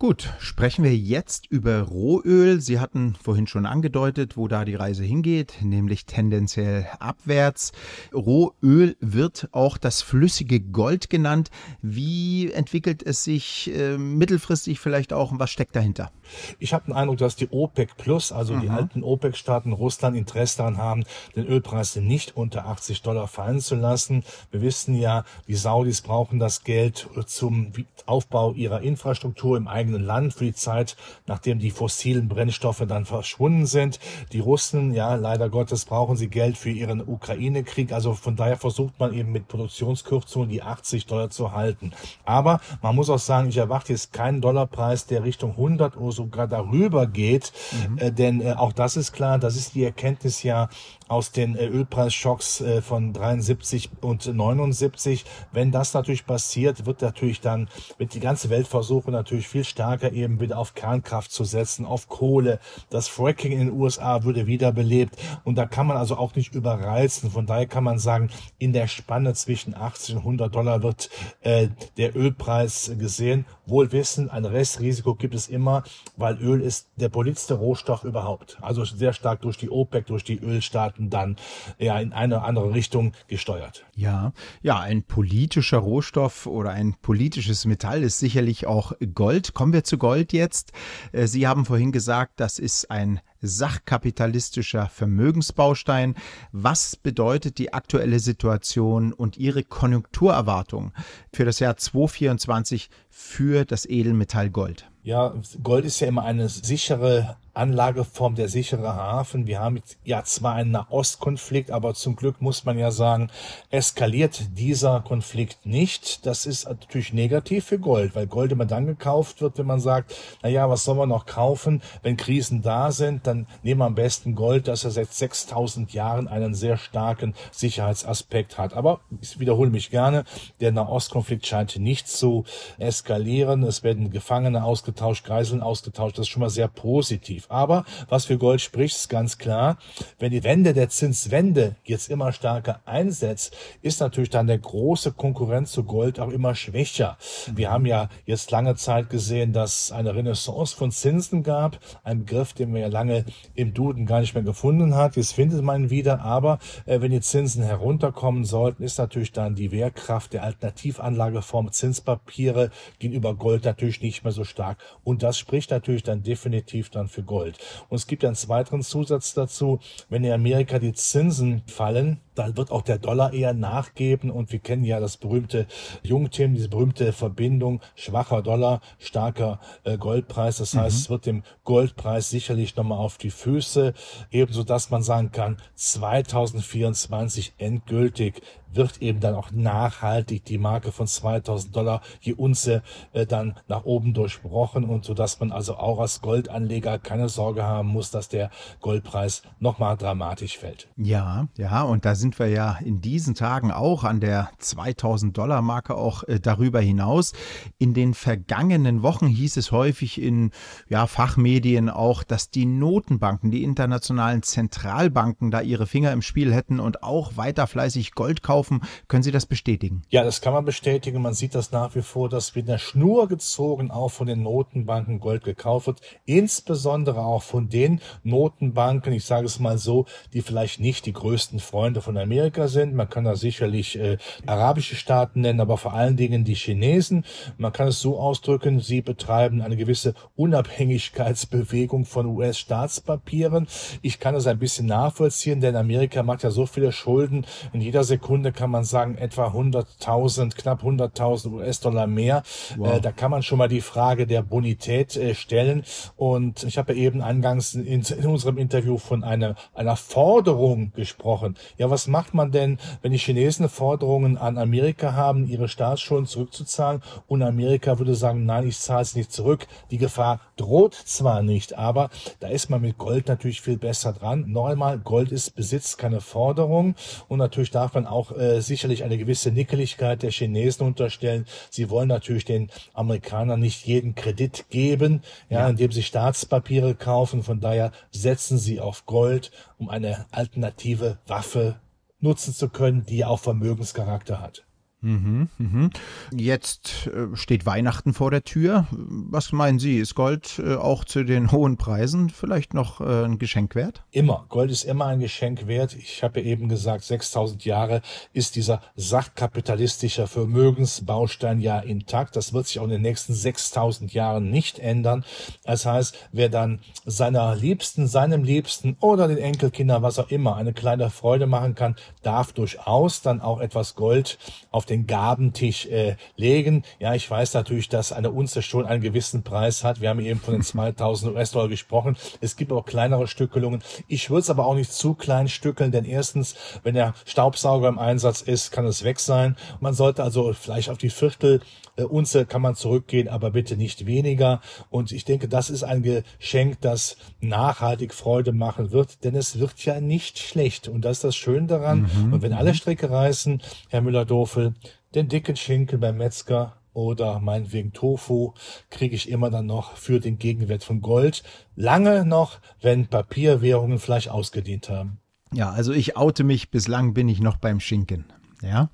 Gut, 0.00 0.32
sprechen 0.38 0.84
wir 0.84 0.96
jetzt 0.96 1.50
über 1.50 1.80
Rohöl. 1.80 2.60
Sie 2.60 2.78
hatten 2.78 3.16
vorhin 3.20 3.48
schon 3.48 3.66
angedeutet, 3.66 4.36
wo 4.36 4.46
da 4.46 4.64
die 4.64 4.76
Reise 4.76 5.02
hingeht, 5.02 5.54
nämlich 5.60 6.06
tendenziell 6.06 6.86
abwärts. 7.00 7.72
Rohöl 8.14 8.96
wird 9.00 9.48
auch 9.50 9.76
das 9.76 10.00
flüssige 10.02 10.60
Gold 10.60 11.10
genannt. 11.10 11.50
Wie 11.82 12.52
entwickelt 12.52 13.02
es 13.02 13.24
sich 13.24 13.74
äh, 13.74 13.98
mittelfristig 13.98 14.78
vielleicht 14.78 15.12
auch 15.12 15.32
und 15.32 15.40
was 15.40 15.50
steckt 15.50 15.74
dahinter? 15.74 16.12
Ich 16.60 16.72
habe 16.72 16.84
den 16.84 16.94
Eindruck, 16.94 17.18
dass 17.18 17.34
die 17.34 17.48
OPEC 17.50 17.96
Plus, 17.96 18.30
also 18.30 18.54
mhm. 18.54 18.60
die 18.60 18.68
alten 18.68 19.02
OPEC-Staaten 19.02 19.72
Russland 19.72 20.16
Interesse 20.16 20.58
daran 20.58 20.76
haben, 20.76 21.04
den 21.34 21.44
Ölpreis 21.44 21.96
nicht 21.96 22.36
unter 22.36 22.66
80 22.66 23.02
Dollar 23.02 23.26
fallen 23.26 23.58
zu 23.58 23.74
lassen. 23.74 24.22
Wir 24.52 24.62
wissen 24.62 24.94
ja, 24.94 25.24
die 25.48 25.56
Saudis 25.56 26.02
brauchen 26.02 26.38
das 26.38 26.62
Geld 26.62 27.08
zum 27.26 27.72
Aufbau 28.06 28.52
ihrer 28.52 28.82
Infrastruktur 28.82 29.56
im 29.56 29.66
eigenen 29.66 29.87
eigenen 29.88 30.04
Land 30.04 30.34
für 30.34 30.44
die 30.44 30.54
Zeit, 30.54 30.96
nachdem 31.26 31.58
die 31.58 31.70
fossilen 31.70 32.28
Brennstoffe 32.28 32.84
dann 32.86 33.04
verschwunden 33.04 33.66
sind. 33.66 33.98
Die 34.32 34.40
Russen, 34.40 34.92
ja, 34.94 35.14
leider 35.14 35.48
Gottes 35.48 35.84
brauchen 35.84 36.16
sie 36.16 36.28
Geld 36.28 36.56
für 36.56 36.70
ihren 36.70 37.06
Ukraine-Krieg. 37.06 37.92
Also 37.92 38.14
von 38.14 38.36
daher 38.36 38.56
versucht 38.56 38.98
man 38.98 39.14
eben 39.14 39.32
mit 39.32 39.48
Produktionskürzungen 39.48 40.48
die 40.48 40.62
80 40.62 41.06
Dollar 41.06 41.30
zu 41.30 41.52
halten. 41.52 41.92
Aber 42.24 42.60
man 42.82 42.94
muss 42.94 43.10
auch 43.10 43.18
sagen, 43.18 43.48
ich 43.48 43.56
erwarte 43.56 43.92
jetzt 43.92 44.12
keinen 44.12 44.40
Dollarpreis, 44.40 45.06
der 45.06 45.24
Richtung 45.24 45.52
100 45.52 45.96
oder 45.96 46.12
sogar 46.12 46.46
darüber 46.46 47.06
geht. 47.06 47.52
Mhm. 47.88 47.98
Äh, 47.98 48.12
denn 48.12 48.40
äh, 48.40 48.52
auch 48.52 48.72
das 48.72 48.96
ist 48.96 49.12
klar, 49.12 49.38
das 49.38 49.56
ist 49.56 49.74
die 49.74 49.84
Erkenntnis 49.84 50.42
ja 50.42 50.68
aus 51.08 51.32
den 51.32 51.56
äh, 51.56 51.66
Ölpreisschocks 51.66 52.60
äh, 52.60 52.82
von 52.82 53.12
73 53.12 53.90
und 54.02 54.26
79. 54.34 55.24
Wenn 55.52 55.72
das 55.72 55.94
natürlich 55.94 56.26
passiert, 56.26 56.84
wird 56.84 57.00
natürlich 57.00 57.40
dann, 57.40 57.68
wird 57.96 58.12
die 58.14 58.20
ganze 58.20 58.50
Welt 58.50 58.68
versuchen, 58.68 59.12
natürlich 59.12 59.48
viel 59.48 59.64
stärker 59.64 59.77
eben 59.78 60.40
wieder 60.40 60.58
auf 60.58 60.74
Kernkraft 60.74 61.30
zu 61.30 61.44
setzen, 61.44 61.86
auf 61.86 62.08
Kohle. 62.08 62.58
Das 62.90 63.08
Fracking 63.08 63.52
in 63.52 63.58
den 63.58 63.72
USA 63.72 64.24
würde 64.24 64.46
wiederbelebt 64.46 65.16
und 65.44 65.56
da 65.56 65.66
kann 65.66 65.86
man 65.86 65.96
also 65.96 66.16
auch 66.16 66.34
nicht 66.34 66.54
überreizen. 66.54 67.30
Von 67.30 67.46
daher 67.46 67.66
kann 67.66 67.84
man 67.84 67.98
sagen, 67.98 68.30
in 68.58 68.72
der 68.72 68.88
Spanne 68.88 69.34
zwischen 69.34 69.74
80 69.74 70.16
und 70.16 70.20
100 70.20 70.54
Dollar 70.54 70.82
wird 70.82 71.10
äh, 71.42 71.68
der 71.96 72.16
Ölpreis 72.16 72.92
gesehen 72.98 73.46
wohl 73.68 73.92
wissen, 73.92 74.30
ein 74.30 74.44
Restrisiko 74.44 75.14
gibt 75.14 75.34
es 75.34 75.48
immer, 75.48 75.82
weil 76.16 76.38
Öl 76.38 76.60
ist 76.60 76.88
der 76.96 77.08
politischste 77.08 77.54
Rohstoff 77.54 78.04
überhaupt. 78.04 78.58
Also 78.60 78.84
sehr 78.84 79.12
stark 79.12 79.42
durch 79.42 79.56
die 79.56 79.70
OPEC, 79.70 80.06
durch 80.06 80.24
die 80.24 80.38
Ölstaaten 80.38 81.10
dann 81.10 81.36
ja 81.78 81.98
in 81.98 82.12
eine 82.12 82.42
andere 82.42 82.74
Richtung 82.74 83.12
gesteuert. 83.28 83.84
Ja, 83.94 84.32
ja, 84.62 84.80
ein 84.80 85.02
politischer 85.02 85.78
Rohstoff 85.78 86.46
oder 86.46 86.70
ein 86.70 86.94
politisches 87.00 87.64
Metall 87.64 88.02
ist 88.02 88.18
sicherlich 88.18 88.66
auch 88.66 88.92
Gold. 89.14 89.54
Kommen 89.54 89.72
wir 89.72 89.84
zu 89.84 89.98
Gold 89.98 90.32
jetzt. 90.32 90.72
Äh, 91.12 91.26
Sie 91.26 91.46
haben 91.46 91.64
vorhin 91.64 91.92
gesagt, 91.92 92.40
das 92.40 92.58
ist 92.58 92.90
ein 92.90 93.20
sachkapitalistischer 93.40 94.88
Vermögensbaustein. 94.88 96.14
Was 96.52 96.96
bedeutet 96.96 97.58
die 97.58 97.72
aktuelle 97.72 98.20
Situation 98.20 99.12
und 99.12 99.36
Ihre 99.36 99.64
Konjunkturerwartung 99.64 100.92
für 101.32 101.44
das 101.44 101.58
Jahr 101.58 101.76
2024 101.76 102.90
für 103.10 103.64
das 103.64 103.86
Edelmetall 103.86 104.50
Gold? 104.50 104.90
Ja, 105.02 105.34
Gold 105.62 105.84
ist 105.84 106.00
ja 106.00 106.08
immer 106.08 106.24
eine 106.24 106.48
sichere 106.48 107.36
Anlageform, 107.58 108.36
der 108.36 108.48
sichere 108.48 108.94
Hafen. 108.94 109.48
Wir 109.48 109.58
haben 109.58 109.82
ja 110.04 110.22
zwar 110.22 110.54
einen 110.54 110.70
Nahostkonflikt, 110.70 111.72
aber 111.72 111.94
zum 111.94 112.14
Glück 112.14 112.40
muss 112.40 112.64
man 112.64 112.78
ja 112.78 112.92
sagen, 112.92 113.30
eskaliert 113.70 114.56
dieser 114.56 115.00
Konflikt 115.00 115.66
nicht. 115.66 116.24
Das 116.24 116.46
ist 116.46 116.68
natürlich 116.68 117.12
negativ 117.12 117.64
für 117.66 117.80
Gold, 117.80 118.14
weil 118.14 118.28
Gold 118.28 118.52
immer 118.52 118.64
dann 118.64 118.86
gekauft 118.86 119.40
wird, 119.40 119.58
wenn 119.58 119.66
man 119.66 119.80
sagt, 119.80 120.14
na 120.42 120.48
ja, 120.48 120.70
was 120.70 120.84
soll 120.84 120.94
man 120.94 121.08
noch 121.08 121.26
kaufen, 121.26 121.82
wenn 122.02 122.16
Krisen 122.16 122.62
da 122.62 122.92
sind, 122.92 123.26
dann 123.26 123.48
nehmen 123.64 123.80
wir 123.80 123.86
am 123.86 123.96
besten 123.96 124.36
Gold, 124.36 124.68
das 124.68 124.84
ja 124.84 124.90
seit 124.90 125.12
6000 125.12 125.92
Jahren 125.92 126.28
einen 126.28 126.54
sehr 126.54 126.76
starken 126.76 127.34
Sicherheitsaspekt 127.50 128.56
hat. 128.56 128.72
Aber 128.74 129.00
ich 129.20 129.40
wiederhole 129.40 129.70
mich 129.70 129.90
gerne, 129.90 130.24
der 130.60 130.70
Nahostkonflikt 130.70 131.44
scheint 131.44 131.76
nicht 131.76 132.06
zu 132.06 132.44
eskalieren. 132.78 133.64
Es 133.64 133.82
werden 133.82 134.10
Gefangene 134.10 134.62
ausgetauscht, 134.62 135.26
Geiseln 135.26 135.60
ausgetauscht. 135.60 136.18
Das 136.18 136.26
ist 136.26 136.28
schon 136.28 136.40
mal 136.40 136.50
sehr 136.50 136.68
positiv. 136.68 137.47
Aber 137.48 137.84
was 138.08 138.26
für 138.26 138.38
Gold 138.38 138.60
spricht, 138.60 138.96
ist 138.96 139.08
ganz 139.08 139.38
klar, 139.38 139.78
wenn 140.18 140.30
die 140.30 140.44
Wende 140.44 140.74
der 140.74 140.88
Zinswende 140.88 141.76
jetzt 141.84 142.10
immer 142.10 142.32
stärker 142.32 142.80
einsetzt, 142.84 143.56
ist 143.82 144.00
natürlich 144.00 144.30
dann 144.30 144.46
der 144.46 144.58
große 144.58 145.12
Konkurrent 145.12 145.68
zu 145.68 145.84
Gold 145.84 146.20
auch 146.20 146.30
immer 146.30 146.54
schwächer. 146.54 147.16
Wir 147.54 147.70
haben 147.70 147.86
ja 147.86 148.08
jetzt 148.26 148.50
lange 148.50 148.74
Zeit 148.76 149.10
gesehen, 149.10 149.52
dass 149.52 149.92
eine 149.92 150.14
Renaissance 150.14 150.76
von 150.76 150.90
Zinsen 150.90 151.42
gab, 151.42 151.78
ein 152.04 152.24
Begriff, 152.24 152.52
den 152.52 152.74
wir 152.74 152.82
ja 152.82 152.88
lange 152.88 153.24
im 153.54 153.74
Duden 153.74 154.06
gar 154.06 154.20
nicht 154.20 154.34
mehr 154.34 154.42
gefunden 154.42 154.94
hat. 154.94 155.16
Jetzt 155.16 155.32
findet 155.32 155.62
man 155.62 155.84
ihn 155.84 155.90
wieder, 155.90 156.20
aber 156.20 156.58
äh, 156.86 157.00
wenn 157.00 157.10
die 157.10 157.20
Zinsen 157.20 157.62
herunterkommen 157.62 158.44
sollten, 158.44 158.82
ist 158.82 158.98
natürlich 158.98 159.32
dann 159.32 159.54
die 159.54 159.72
Wehrkraft 159.72 160.32
der 160.32 160.42
Alternativanlageform 160.42 161.72
Zinspapiere 161.72 162.70
gegenüber 162.98 163.34
Gold 163.34 163.64
natürlich 163.64 164.02
nicht 164.02 164.24
mehr 164.24 164.32
so 164.32 164.44
stark. 164.44 164.78
Und 165.04 165.22
das 165.22 165.38
spricht 165.38 165.70
natürlich 165.70 166.02
dann 166.02 166.22
definitiv 166.22 166.90
dann 166.90 167.08
für 167.08 167.22
Gold. 167.22 167.37
Und 167.44 167.96
es 167.96 168.06
gibt 168.06 168.24
einen 168.24 168.34
zweiten 168.34 168.82
Zusatz 168.82 169.34
dazu, 169.34 169.80
wenn 170.08 170.24
in 170.24 170.32
Amerika 170.32 170.78
die 170.78 170.92
Zinsen 170.92 171.62
fallen, 171.66 172.20
dann 172.38 172.56
wird 172.56 172.70
auch 172.70 172.82
der 172.82 172.98
Dollar 172.98 173.32
eher 173.32 173.52
nachgeben 173.52 174.30
und 174.30 174.52
wir 174.52 174.60
kennen 174.60 174.84
ja 174.84 175.00
das 175.00 175.16
berühmte 175.16 175.66
Jungthema, 176.02 176.54
diese 176.54 176.68
berühmte 176.68 177.12
Verbindung 177.12 177.80
schwacher 177.94 178.42
Dollar, 178.42 178.80
starker 178.98 179.60
äh, 179.84 179.98
Goldpreis. 179.98 180.58
Das 180.58 180.74
heißt, 180.74 180.96
mhm. 180.96 181.00
es 181.00 181.10
wird 181.10 181.26
dem 181.26 181.42
Goldpreis 181.64 182.30
sicherlich 182.30 182.76
nochmal 182.76 182.98
auf 182.98 183.18
die 183.18 183.30
Füße, 183.30 183.94
ebenso 184.30 184.62
dass 184.62 184.90
man 184.90 185.02
sagen 185.02 185.32
kann, 185.32 185.56
2024 185.74 187.54
endgültig 187.58 188.42
wird 188.72 189.00
eben 189.02 189.20
dann 189.20 189.34
auch 189.34 189.50
nachhaltig 189.50 190.44
die 190.44 190.58
Marke 190.58 190.92
von 190.92 191.06
2000 191.06 191.74
Dollar 191.74 192.02
je 192.20 192.34
Unze 192.34 192.82
äh, 193.12 193.26
dann 193.26 193.54
nach 193.66 193.84
oben 193.84 194.14
durchbrochen 194.14 194.84
und 194.84 195.04
so 195.04 195.14
dass 195.14 195.40
man 195.40 195.52
also 195.52 195.76
auch 195.76 196.00
als 196.00 196.20
Goldanleger 196.20 196.98
keine 196.98 197.28
Sorge 197.28 197.64
haben 197.64 197.88
muss, 197.88 198.10
dass 198.10 198.28
der 198.28 198.50
Goldpreis 198.80 199.42
nochmal 199.58 199.96
dramatisch 199.96 200.58
fällt. 200.58 200.88
Ja, 200.96 201.48
ja, 201.56 201.82
und 201.82 202.04
da 202.04 202.14
sind 202.14 202.27
wir 202.36 202.48
ja 202.48 202.78
in 202.84 203.00
diesen 203.00 203.34
Tagen 203.34 203.70
auch 203.70 204.02
an 204.02 204.18
der 204.18 204.50
2000 204.58 205.38
Dollar 205.38 205.62
Marke 205.62 205.94
auch 205.94 206.24
äh, 206.24 206.40
darüber 206.40 206.80
hinaus. 206.80 207.32
In 207.78 207.94
den 207.94 208.14
vergangenen 208.14 209.02
Wochen 209.02 209.28
hieß 209.28 209.56
es 209.56 209.70
häufig 209.70 210.20
in 210.20 210.50
ja, 210.88 211.06
Fachmedien 211.06 211.88
auch, 211.88 212.24
dass 212.24 212.50
die 212.50 212.66
Notenbanken, 212.66 213.50
die 213.50 213.62
internationalen 213.62 214.42
Zentralbanken 214.42 215.50
da 215.50 215.60
ihre 215.60 215.86
Finger 215.86 216.12
im 216.12 216.22
Spiel 216.22 216.52
hätten 216.52 216.80
und 216.80 217.02
auch 217.02 217.36
weiter 217.36 217.66
fleißig 217.66 218.12
Gold 218.12 218.42
kaufen. 218.42 218.82
Können 219.06 219.22
Sie 219.22 219.32
das 219.32 219.46
bestätigen? 219.46 220.02
Ja, 220.10 220.24
das 220.24 220.40
kann 220.40 220.52
man 220.52 220.64
bestätigen. 220.64 221.22
Man 221.22 221.34
sieht 221.34 221.54
das 221.54 221.72
nach 221.72 221.94
wie 221.94 222.02
vor, 222.02 222.28
dass 222.28 222.54
mit 222.54 222.68
einer 222.68 222.78
Schnur 222.78 223.28
gezogen 223.28 223.90
auch 223.90 224.10
von 224.10 224.26
den 224.26 224.42
Notenbanken 224.42 225.20
Gold 225.20 225.44
gekauft 225.44 225.86
wird. 225.86 226.00
Insbesondere 226.24 227.20
auch 227.20 227.42
von 227.42 227.68
den 227.68 228.00
Notenbanken, 228.24 229.12
ich 229.12 229.24
sage 229.24 229.46
es 229.46 229.60
mal 229.60 229.78
so, 229.78 230.06
die 230.32 230.42
vielleicht 230.42 230.80
nicht 230.80 231.06
die 231.06 231.12
größten 231.12 231.60
Freunde 231.60 232.00
von 232.00 232.17
Amerika 232.18 232.68
sind. 232.68 232.94
Man 232.94 233.08
kann 233.08 233.24
da 233.24 233.36
sicherlich 233.36 233.98
äh, 233.98 234.18
arabische 234.46 234.96
Staaten 234.96 235.40
nennen, 235.40 235.60
aber 235.60 235.76
vor 235.76 235.94
allen 235.94 236.16
Dingen 236.16 236.44
die 236.44 236.54
Chinesen. 236.54 237.24
Man 237.56 237.72
kann 237.72 237.88
es 237.88 238.00
so 238.00 238.18
ausdrücken, 238.18 238.80
sie 238.80 239.00
betreiben 239.00 239.62
eine 239.62 239.76
gewisse 239.76 240.14
Unabhängigkeitsbewegung 240.36 242.04
von 242.04 242.26
US-Staatspapieren. 242.26 243.66
Ich 244.02 244.18
kann 244.18 244.34
es 244.34 244.46
ein 244.46 244.58
bisschen 244.58 244.86
nachvollziehen, 244.86 245.60
denn 245.60 245.76
Amerika 245.76 246.22
macht 246.22 246.42
ja 246.42 246.50
so 246.50 246.66
viele 246.66 246.92
Schulden. 246.92 247.46
In 247.72 247.80
jeder 247.80 248.04
Sekunde 248.04 248.52
kann 248.52 248.70
man 248.70 248.84
sagen, 248.84 249.16
etwa 249.16 249.48
100.000, 249.48 250.54
knapp 250.56 250.82
100.000 250.82 251.52
US-Dollar 251.52 252.06
mehr. 252.06 252.42
Wow. 252.76 252.96
Äh, 252.96 253.00
da 253.00 253.12
kann 253.12 253.30
man 253.30 253.42
schon 253.42 253.58
mal 253.58 253.68
die 253.68 253.80
Frage 253.80 254.26
der 254.26 254.42
Bonität 254.42 255.16
äh, 255.16 255.34
stellen. 255.34 255.84
Und 256.16 256.64
ich 256.64 256.78
habe 256.78 256.92
ja 256.92 256.98
eben 256.98 257.22
eingangs 257.22 257.74
in, 257.74 258.02
in, 258.02 258.26
unserem 258.26 258.58
Interview 258.58 258.98
von 258.98 259.24
einer, 259.24 259.54
einer 259.74 259.96
Forderung 259.96 260.92
gesprochen. 260.94 261.56
Ja, 261.76 261.90
was 261.90 262.07
macht 262.08 262.34
man 262.34 262.50
denn, 262.50 262.78
wenn 263.02 263.12
die 263.12 263.18
Chinesen 263.18 263.68
Forderungen 263.68 264.36
an 264.36 264.58
Amerika 264.58 265.12
haben, 265.12 265.46
ihre 265.46 265.68
Staatsschulden 265.68 266.26
zurückzuzahlen 266.26 267.02
und 267.26 267.42
Amerika 267.42 267.98
würde 267.98 268.14
sagen, 268.14 268.44
nein, 268.46 268.66
ich 268.66 268.78
zahle 268.78 269.02
es 269.02 269.14
nicht 269.14 269.32
zurück. 269.32 269.66
Die 269.90 269.98
Gefahr 269.98 270.40
droht 270.56 270.94
zwar 270.94 271.42
nicht, 271.42 271.78
aber 271.78 272.10
da 272.40 272.48
ist 272.48 272.70
man 272.70 272.80
mit 272.80 272.98
Gold 272.98 273.28
natürlich 273.28 273.60
viel 273.60 273.78
besser 273.78 274.12
dran. 274.12 274.44
Noch 274.48 274.66
einmal, 274.66 274.98
Gold 274.98 275.32
ist 275.32 275.54
Besitz, 275.54 275.96
keine 275.96 276.20
Forderung. 276.20 276.94
Und 277.28 277.38
natürlich 277.38 277.70
darf 277.70 277.94
man 277.94 278.06
auch 278.06 278.36
äh, 278.36 278.60
sicherlich 278.60 279.04
eine 279.04 279.18
gewisse 279.18 279.50
Nickeligkeit 279.50 280.22
der 280.22 280.30
Chinesen 280.30 280.86
unterstellen. 280.86 281.46
Sie 281.70 281.90
wollen 281.90 282.08
natürlich 282.08 282.44
den 282.44 282.70
Amerikanern 282.94 283.60
nicht 283.60 283.86
jeden 283.86 284.14
Kredit 284.14 284.66
geben, 284.70 285.22
ja, 285.48 285.60
ja. 285.60 285.68
indem 285.68 285.92
sie 285.92 286.02
Staatspapiere 286.02 286.94
kaufen. 286.94 287.42
Von 287.42 287.60
daher 287.60 287.92
setzen 288.10 288.58
sie 288.58 288.80
auf 288.80 289.06
Gold, 289.06 289.50
um 289.78 289.88
eine 289.88 290.26
alternative 290.30 291.18
Waffe 291.26 291.76
nutzen 292.20 292.54
zu 292.54 292.68
können, 292.68 293.04
die 293.04 293.24
auch 293.24 293.40
Vermögenscharakter 293.40 294.40
hat. 294.40 294.64
Mhm, 295.00 295.48
mhm. 295.58 295.90
Jetzt 296.34 297.06
äh, 297.06 297.36
steht 297.36 297.66
Weihnachten 297.66 298.14
vor 298.14 298.32
der 298.32 298.42
Tür. 298.42 298.88
Was 298.90 299.52
meinen 299.52 299.78
Sie? 299.78 299.98
Ist 299.98 300.16
Gold 300.16 300.60
äh, 300.64 300.74
auch 300.74 301.04
zu 301.04 301.22
den 301.22 301.52
hohen 301.52 301.76
Preisen 301.76 302.30
vielleicht 302.30 302.74
noch 302.74 303.00
äh, 303.00 303.24
ein 303.24 303.38
Geschenk 303.38 303.76
wert? 303.76 304.02
Immer. 304.10 304.46
Gold 304.48 304.72
ist 304.72 304.82
immer 304.82 305.06
ein 305.06 305.20
Geschenk 305.20 305.68
wert. 305.68 305.94
Ich 305.94 306.24
habe 306.24 306.40
ja 306.40 306.46
eben 306.46 306.68
gesagt, 306.68 307.04
6000 307.04 307.64
Jahre 307.64 308.02
ist 308.32 308.56
dieser 308.56 308.80
sachkapitalistische 308.96 310.26
Vermögensbaustein 310.26 311.60
ja 311.60 311.78
intakt. 311.78 312.34
Das 312.34 312.52
wird 312.52 312.66
sich 312.66 312.80
auch 312.80 312.84
in 312.84 312.90
den 312.90 313.02
nächsten 313.02 313.34
6000 313.34 314.12
Jahren 314.12 314.50
nicht 314.50 314.80
ändern. 314.80 315.24
Das 315.64 315.86
heißt, 315.86 316.28
wer 316.32 316.48
dann 316.48 316.80
seiner 317.06 317.54
Liebsten, 317.54 318.08
seinem 318.08 318.42
Liebsten 318.42 318.96
oder 318.98 319.28
den 319.28 319.38
Enkelkindern, 319.38 320.02
was 320.02 320.18
auch 320.18 320.30
immer, 320.30 320.56
eine 320.56 320.72
kleine 320.72 321.10
Freude 321.10 321.46
machen 321.46 321.76
kann, 321.76 321.94
darf 322.22 322.52
durchaus 322.52 323.22
dann 323.22 323.40
auch 323.40 323.60
etwas 323.60 323.94
Gold 323.94 324.38
auf 324.72 324.87
den 324.88 325.06
Gabentisch 325.06 325.86
äh, 325.86 326.16
legen. 326.36 326.84
Ja, 326.98 327.14
ich 327.14 327.30
weiß 327.30 327.54
natürlich, 327.54 327.88
dass 327.88 328.12
eine 328.12 328.30
Unze 328.30 328.62
schon 328.62 328.86
einen 328.86 329.02
gewissen 329.02 329.42
Preis 329.42 329.84
hat. 329.84 330.00
Wir 330.00 330.10
haben 330.10 330.20
eben 330.20 330.40
von 330.40 330.54
den 330.54 330.62
2000 330.62 331.34
US-Dollar 331.34 331.68
gesprochen. 331.68 332.16
Es 332.40 332.56
gibt 332.56 332.72
auch 332.72 332.84
kleinere 332.84 333.26
Stückelungen. 333.26 333.82
Ich 334.06 334.30
würde 334.30 334.40
es 334.40 334.50
aber 334.50 334.66
auch 334.66 334.74
nicht 334.74 334.92
zu 334.92 335.14
klein 335.14 335.48
stückeln, 335.48 335.92
denn 335.92 336.04
erstens, 336.04 336.54
wenn 336.82 336.94
der 336.94 337.14
Staubsauger 337.24 337.88
im 337.88 337.98
Einsatz 337.98 338.40
ist, 338.40 338.72
kann 338.72 338.86
es 338.86 339.04
weg 339.04 339.20
sein. 339.20 339.56
Man 339.80 339.94
sollte 339.94 340.22
also 340.22 340.52
vielleicht 340.52 340.90
auf 340.90 340.98
die 340.98 341.10
Viertel 341.10 341.60
äh, 341.98 342.04
Unze 342.04 342.46
kann 342.46 342.62
man 342.62 342.74
zurückgehen, 342.74 343.28
aber 343.28 343.50
bitte 343.50 343.76
nicht 343.76 344.06
weniger. 344.06 344.60
Und 344.90 345.12
ich 345.12 345.24
denke, 345.24 345.48
das 345.48 345.68
ist 345.70 345.82
ein 345.82 346.02
Geschenk, 346.02 346.80
das 346.80 347.16
nachhaltig 347.40 348.14
Freude 348.14 348.52
machen 348.52 348.92
wird, 348.92 349.24
denn 349.24 349.34
es 349.34 349.58
wird 349.58 349.84
ja 349.84 350.00
nicht 350.00 350.38
schlecht. 350.38 350.88
Und 350.88 351.04
das 351.04 351.18
ist 351.18 351.24
das 351.24 351.36
Schöne 351.36 351.66
daran. 351.66 352.08
Mhm. 352.26 352.32
Und 352.32 352.42
wenn 352.42 352.52
alle 352.52 352.74
Stricke 352.74 353.10
reißen, 353.10 353.60
Herr 353.88 354.00
Müller-Dofel, 354.00 354.74
den 355.14 355.28
dicken 355.28 355.56
Schinken 355.56 356.00
beim 356.00 356.16
Metzger 356.16 356.76
oder 356.92 357.38
meinetwegen 357.38 357.92
Tofu 357.92 358.54
kriege 358.90 359.14
ich 359.14 359.28
immer 359.28 359.50
dann 359.50 359.66
noch 359.66 359.96
für 359.96 360.20
den 360.20 360.38
Gegenwert 360.38 360.82
von 360.82 361.00
Gold. 361.00 361.42
Lange 361.76 362.24
noch, 362.24 362.58
wenn 362.80 363.06
Papierwährungen 363.06 363.98
vielleicht 363.98 364.30
ausgedient 364.30 364.88
haben. 364.88 365.20
Ja, 365.52 365.70
also 365.70 365.92
ich 365.92 366.16
oute 366.16 366.44
mich, 366.44 366.70
bislang 366.70 367.14
bin 367.14 367.28
ich 367.28 367.40
noch 367.40 367.56
beim 367.56 367.80
Schinken. 367.80 368.24
Ja. 368.62 368.90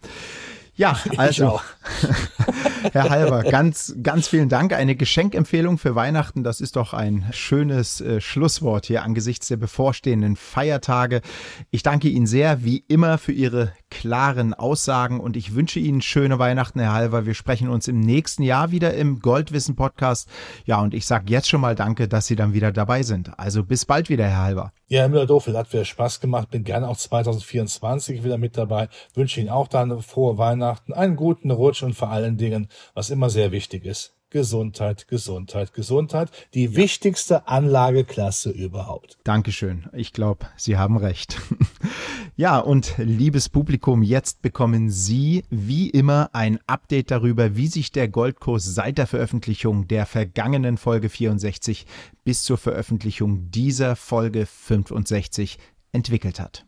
Ja, 0.76 0.98
also. 1.16 1.60
Herr 2.92 3.08
Halber, 3.08 3.42
ganz, 3.44 3.94
ganz 4.02 4.28
vielen 4.28 4.50
Dank. 4.50 4.74
Eine 4.74 4.94
Geschenkempfehlung 4.94 5.78
für 5.78 5.94
Weihnachten, 5.94 6.44
das 6.44 6.60
ist 6.60 6.76
doch 6.76 6.92
ein 6.92 7.26
schönes 7.32 8.02
äh, 8.02 8.20
Schlusswort 8.20 8.86
hier 8.86 9.02
angesichts 9.02 9.48
der 9.48 9.56
bevorstehenden 9.56 10.36
Feiertage. 10.36 11.22
Ich 11.70 11.82
danke 11.82 12.08
Ihnen 12.08 12.26
sehr, 12.26 12.62
wie 12.62 12.84
immer, 12.88 13.16
für 13.16 13.32
Ihre 13.32 13.72
klaren 13.94 14.54
Aussagen 14.54 15.20
und 15.20 15.36
ich 15.36 15.54
wünsche 15.54 15.78
Ihnen 15.78 16.02
schöne 16.02 16.40
Weihnachten, 16.40 16.80
Herr 16.80 16.92
Halver. 16.92 17.26
Wir 17.26 17.34
sprechen 17.34 17.68
uns 17.68 17.86
im 17.86 18.00
nächsten 18.00 18.42
Jahr 18.42 18.72
wieder 18.72 18.92
im 18.94 19.20
Goldwissen 19.20 19.76
Podcast. 19.76 20.28
Ja, 20.64 20.80
und 20.80 20.94
ich 20.94 21.06
sage 21.06 21.26
jetzt 21.28 21.48
schon 21.48 21.60
mal 21.60 21.76
Danke, 21.76 22.08
dass 22.08 22.26
Sie 22.26 22.34
dann 22.34 22.52
wieder 22.52 22.72
dabei 22.72 23.04
sind. 23.04 23.38
Also 23.38 23.62
bis 23.62 23.84
bald 23.84 24.08
wieder, 24.08 24.26
Herr 24.26 24.42
Halver. 24.42 24.72
Ja, 24.88 25.02
Herr 25.02 25.08
Müller-Dofel, 25.08 25.56
hat 25.56 25.72
wieder 25.72 25.84
Spaß 25.84 26.18
gemacht. 26.18 26.50
Bin 26.50 26.64
gerne 26.64 26.88
auch 26.88 26.96
2024 26.96 28.24
wieder 28.24 28.36
mit 28.36 28.56
dabei. 28.56 28.88
Wünsche 29.14 29.40
Ihnen 29.40 29.48
auch 29.48 29.68
dann 29.68 30.02
frohe 30.02 30.38
Weihnachten, 30.38 30.92
einen 30.92 31.14
guten 31.14 31.52
Rutsch 31.52 31.84
und 31.84 31.94
vor 31.94 32.10
allen 32.10 32.36
Dingen, 32.36 32.68
was 32.94 33.10
immer 33.10 33.30
sehr 33.30 33.52
wichtig 33.52 33.84
ist, 33.84 34.16
Gesundheit, 34.34 35.06
Gesundheit, 35.06 35.72
Gesundheit. 35.74 36.28
Die 36.54 36.64
ja. 36.64 36.74
wichtigste 36.74 37.46
Anlageklasse 37.46 38.50
überhaupt. 38.50 39.16
Dankeschön. 39.22 39.88
Ich 39.92 40.12
glaube, 40.12 40.46
Sie 40.56 40.76
haben 40.76 40.96
recht. 40.96 41.40
ja, 42.36 42.58
und 42.58 42.94
liebes 42.98 43.48
Publikum, 43.48 44.02
jetzt 44.02 44.42
bekommen 44.42 44.90
Sie 44.90 45.44
wie 45.50 45.88
immer 45.88 46.30
ein 46.32 46.58
Update 46.66 47.12
darüber, 47.12 47.54
wie 47.54 47.68
sich 47.68 47.92
der 47.92 48.08
Goldkurs 48.08 48.64
seit 48.64 48.98
der 48.98 49.06
Veröffentlichung 49.06 49.86
der 49.86 50.04
vergangenen 50.04 50.78
Folge 50.78 51.10
64 51.10 51.86
bis 52.24 52.42
zur 52.42 52.58
Veröffentlichung 52.58 53.52
dieser 53.52 53.94
Folge 53.94 54.46
65 54.46 55.58
entwickelt 55.92 56.40
hat. 56.40 56.66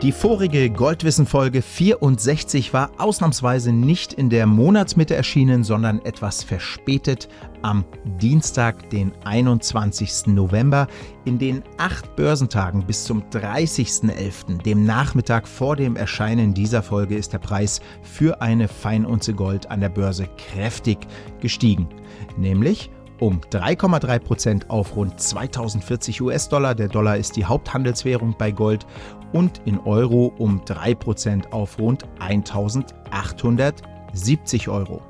Die 0.00 0.12
vorige 0.12 0.70
Goldwissen-Folge 0.70 1.60
64 1.60 2.72
war 2.72 2.92
ausnahmsweise 2.98 3.72
nicht 3.72 4.12
in 4.12 4.30
der 4.30 4.46
Monatsmitte 4.46 5.16
erschienen, 5.16 5.64
sondern 5.64 6.00
etwas 6.04 6.44
verspätet 6.44 7.28
am 7.62 7.84
Dienstag, 8.20 8.90
den 8.90 9.10
21. 9.24 10.28
November. 10.28 10.86
In 11.24 11.40
den 11.40 11.64
acht 11.78 12.14
Börsentagen 12.14 12.86
bis 12.86 13.02
zum 13.02 13.24
30.11., 13.30 14.62
dem 14.62 14.84
Nachmittag 14.84 15.48
vor 15.48 15.74
dem 15.74 15.96
Erscheinen 15.96 16.54
dieser 16.54 16.84
Folge, 16.84 17.16
ist 17.16 17.32
der 17.32 17.40
Preis 17.40 17.80
für 18.02 18.40
eine 18.40 18.68
Feinunze 18.68 19.34
Gold 19.34 19.68
an 19.68 19.80
der 19.80 19.88
Börse 19.88 20.28
kräftig 20.36 20.98
gestiegen. 21.40 21.88
Nämlich 22.36 22.88
um 23.20 23.40
3,3 23.40 24.18
Prozent 24.18 24.70
auf 24.70 24.96
rund 24.96 25.20
2040 25.20 26.20
US-Dollar. 26.20 26.74
Der 26.74 26.88
Dollar 26.88 27.16
ist 27.16 27.36
die 27.36 27.44
Haupthandelswährung 27.44 28.34
bei 28.38 28.50
Gold 28.50 28.86
und 29.32 29.60
in 29.64 29.78
Euro 29.80 30.32
um 30.38 30.62
3 30.64 30.94
Prozent 30.94 31.52
auf 31.52 31.78
rund 31.78 32.04
1870 32.20 34.68
Euro. 34.68 35.02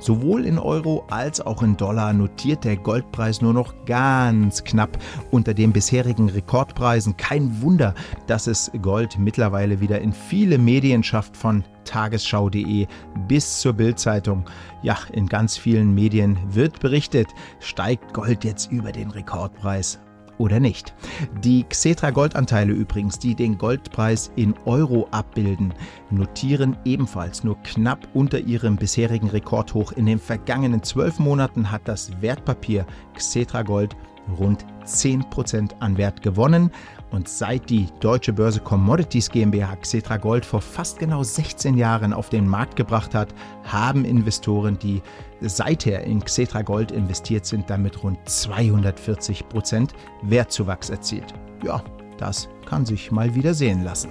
Sowohl 0.00 0.46
in 0.46 0.58
Euro 0.58 1.04
als 1.10 1.40
auch 1.40 1.62
in 1.62 1.76
Dollar 1.76 2.12
notiert 2.12 2.64
der 2.64 2.76
Goldpreis 2.76 3.40
nur 3.40 3.52
noch 3.52 3.74
ganz 3.86 4.64
knapp 4.64 4.98
unter 5.30 5.54
den 5.54 5.72
bisherigen 5.72 6.28
Rekordpreisen. 6.28 7.16
Kein 7.16 7.62
Wunder, 7.62 7.94
dass 8.26 8.46
es 8.46 8.70
Gold 8.80 9.18
mittlerweile 9.18 9.80
wieder 9.80 10.00
in 10.00 10.12
viele 10.12 10.58
Medien 10.58 11.02
schafft, 11.02 11.36
von 11.36 11.64
tagesschau.de 11.84 12.86
bis 13.28 13.60
zur 13.60 13.72
Bildzeitung. 13.72 14.44
Ja, 14.82 14.98
in 15.12 15.26
ganz 15.26 15.56
vielen 15.56 15.94
Medien 15.94 16.38
wird 16.48 16.80
berichtet, 16.80 17.28
steigt 17.60 18.14
Gold 18.14 18.44
jetzt 18.44 18.70
über 18.70 18.92
den 18.92 19.10
Rekordpreis 19.10 19.98
oder 20.38 20.60
nicht. 20.60 20.94
Die 21.42 21.64
Xetra 21.64 22.10
Goldanteile 22.10 22.72
übrigens, 22.72 23.18
die 23.18 23.34
den 23.34 23.58
Goldpreis 23.58 24.32
in 24.36 24.54
Euro 24.64 25.08
abbilden, 25.10 25.74
notieren 26.10 26.76
ebenfalls 26.84 27.44
nur 27.44 27.56
knapp 27.62 28.08
unter 28.14 28.38
ihrem 28.38 28.76
bisherigen 28.76 29.28
Rekordhoch. 29.28 29.92
In 29.92 30.06
den 30.06 30.18
vergangenen 30.18 30.82
zwölf 30.82 31.18
Monaten 31.18 31.70
hat 31.70 31.82
das 31.86 32.10
Wertpapier 32.20 32.86
Xetra 33.14 33.62
Gold 33.62 33.96
rund 34.38 34.64
10% 34.84 35.72
an 35.80 35.96
Wert 35.96 36.22
gewonnen. 36.22 36.70
Und 37.12 37.28
seit 37.28 37.68
die 37.68 37.88
Deutsche 38.00 38.32
Börse 38.32 38.60
Commodities 38.60 39.30
GmbH 39.30 39.76
Xetra 39.76 40.16
Gold 40.16 40.46
vor 40.46 40.62
fast 40.62 40.98
genau 40.98 41.22
16 41.22 41.76
Jahren 41.76 42.14
auf 42.14 42.30
den 42.30 42.48
Markt 42.48 42.74
gebracht 42.74 43.14
hat, 43.14 43.34
haben 43.64 44.06
Investoren, 44.06 44.78
die 44.78 45.02
seither 45.40 46.04
in 46.04 46.24
Xetra 46.24 46.62
Gold 46.62 46.90
investiert 46.90 47.44
sind, 47.44 47.68
damit 47.68 48.02
rund 48.02 48.18
240% 48.26 49.90
Wertzuwachs 50.22 50.88
erzielt. 50.88 51.34
Ja, 51.62 51.84
das 52.16 52.48
kann 52.64 52.86
sich 52.86 53.12
mal 53.12 53.34
wieder 53.34 53.52
sehen 53.52 53.84
lassen. 53.84 54.08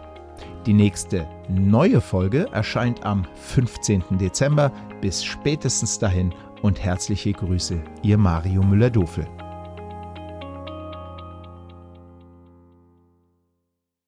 Die 0.65 0.73
nächste 0.73 1.25
neue 1.47 2.01
Folge 2.01 2.49
erscheint 2.51 3.05
am 3.05 3.25
15. 3.35 4.03
Dezember. 4.19 4.69
Bis 4.99 5.23
spätestens 5.23 5.97
dahin 5.97 6.33
und 6.61 6.83
herzliche 6.83 7.31
Grüße, 7.31 7.81
Ihr 8.01 8.17
Mario 8.17 8.63
Müller-Dofel. 8.63 9.25